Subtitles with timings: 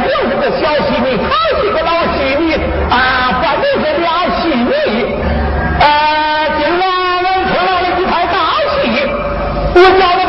[0.00, 1.30] 就是个小戏迷，他
[1.60, 2.54] 是个老戏迷
[2.90, 4.72] 啊，反正是俩戏迷。
[5.80, 5.86] 呃，
[6.58, 6.82] 今晚
[7.16, 8.36] 我们出来了一台大
[8.82, 9.06] 戏，
[9.74, 10.25] 我叫。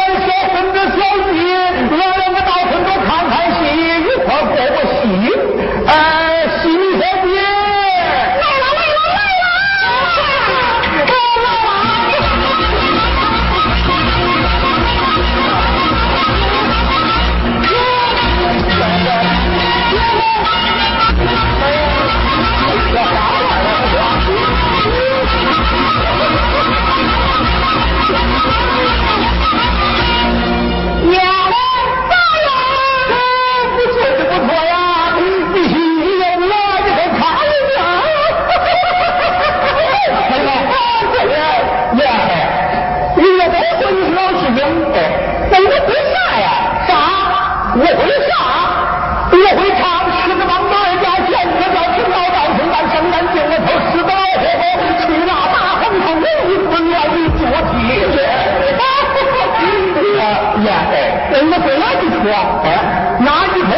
[62.30, 63.72] 哪一天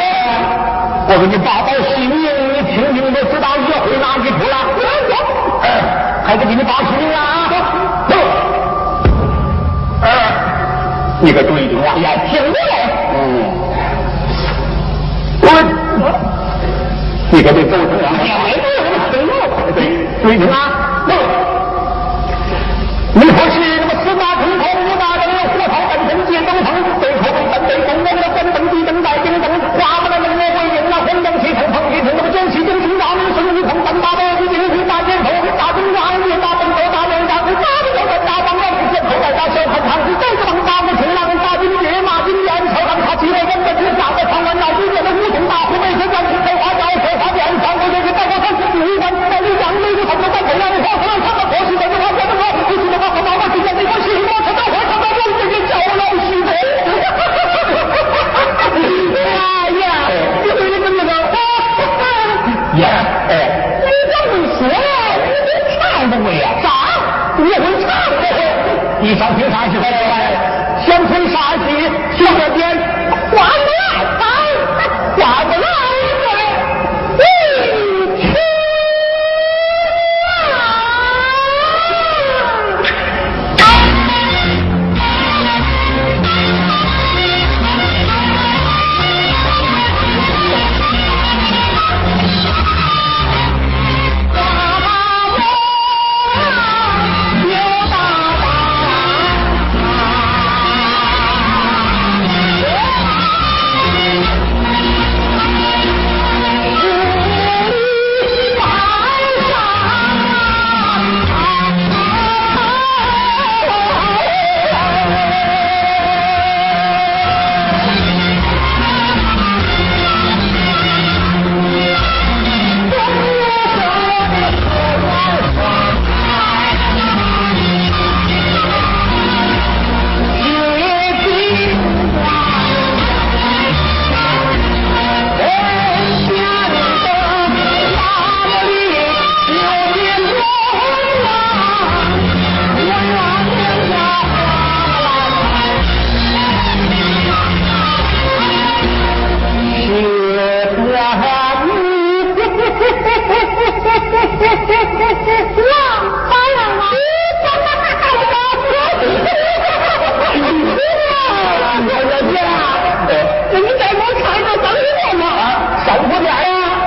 [1.07, 2.17] 我给你爸爸姓名
[2.53, 4.55] 你听听都知道岳会哪一天了。
[5.09, 5.13] 走
[6.25, 7.55] 还得给你爸姓名了啊走
[8.09, 8.15] 走
[10.01, 10.05] 二
[11.21, 12.59] 你可注意听哎呀听着
[13.13, 13.17] 嗯。
[15.41, 15.45] 我
[17.31, 19.77] 你可别走错了哎呦我的天呐哎对
[20.23, 20.69] 注意啊
[69.09, 70.19] 你找警察去。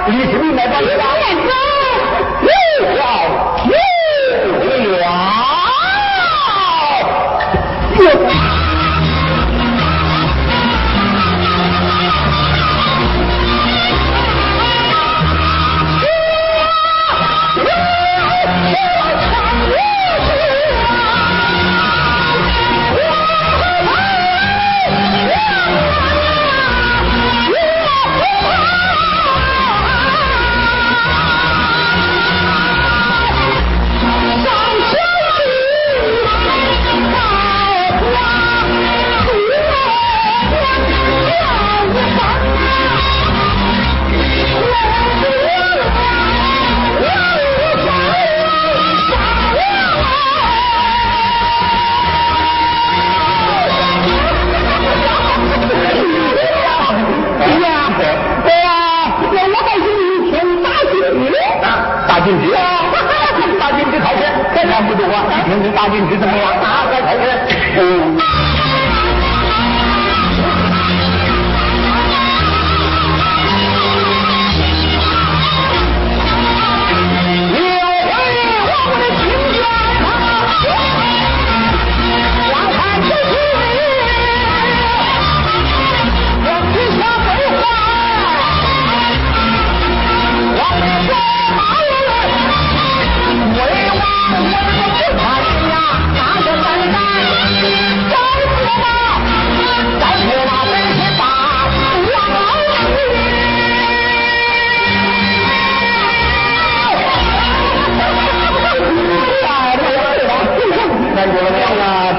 [0.08, 1.49] 你请我到你表演中，
[4.82, 5.02] 又少
[7.99, 8.41] 又无。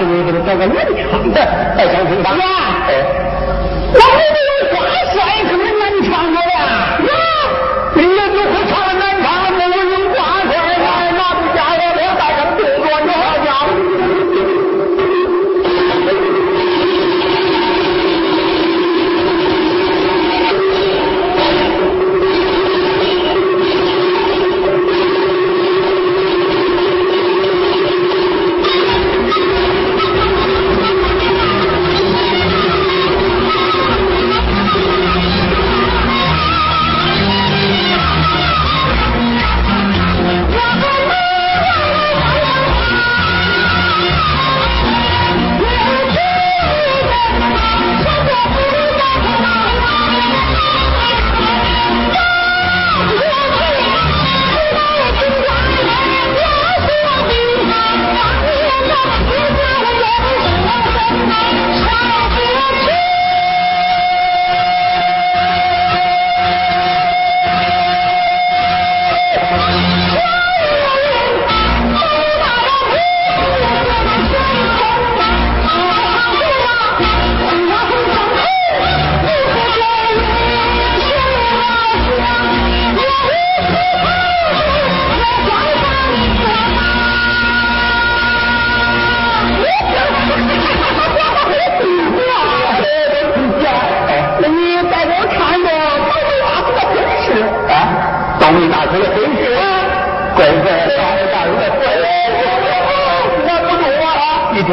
[0.06, 1.36] 给你给他造个论场的，
[1.78, 2.44] 再想平房办？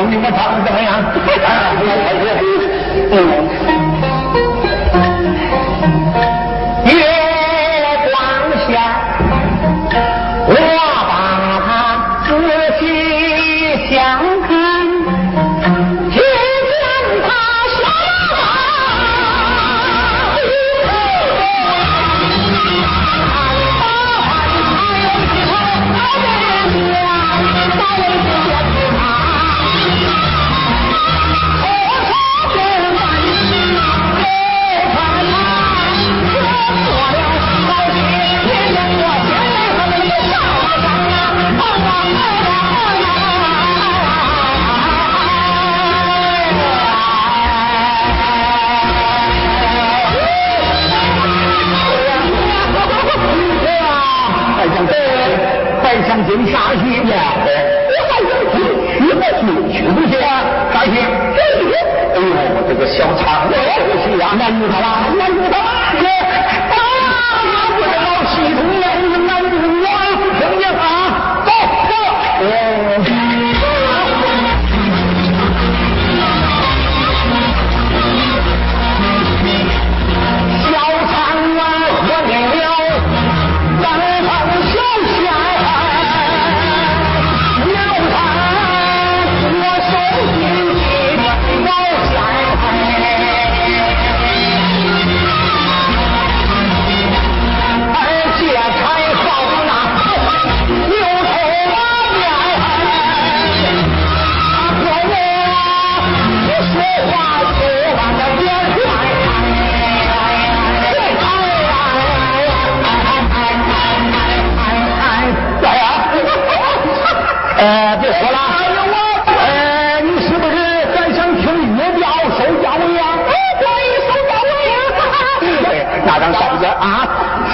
[0.09, 1.03] 你们查不查呀？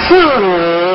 [0.09, 0.86] 四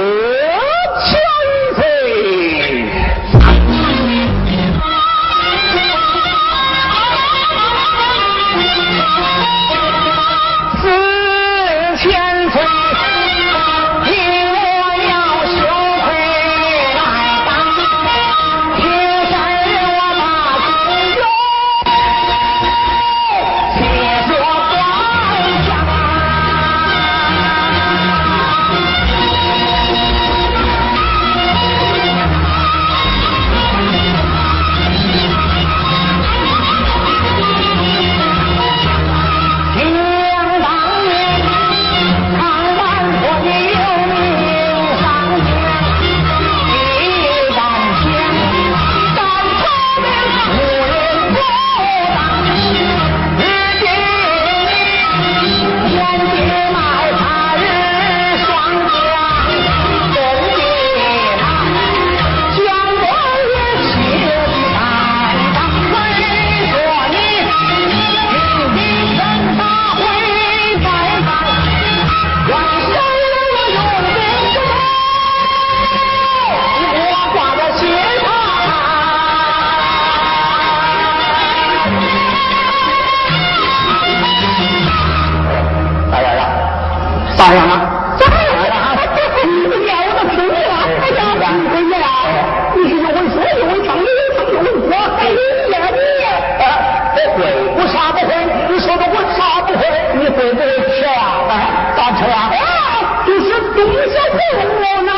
[97.76, 98.32] 我啥不会？
[98.70, 99.82] 你说的我啥不会？
[100.18, 100.66] 你会不会
[101.00, 101.48] 车啊？
[101.50, 101.54] 哎，
[101.98, 102.50] 打车啊？
[102.52, 104.38] 啊，就是东西会
[104.82, 105.12] 我呢，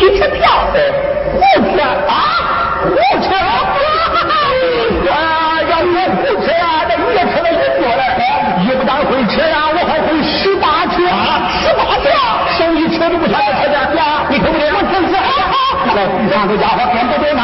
[0.00, 0.76] 一车票的，
[1.34, 1.40] 火
[1.72, 2.12] 车啊，
[2.82, 3.28] 胡车。
[5.06, 5.14] 啊，
[5.70, 8.00] 要我胡车啊，那你也可能也过来。
[8.60, 12.04] 一不但会车啊，我还会十八车啊，十八车，
[12.58, 14.26] 剩一车都不想来，快点呀！
[14.28, 14.66] 你听不听？
[14.74, 15.14] 我听是。
[15.14, 17.42] 来，你看这家伙变不变啊？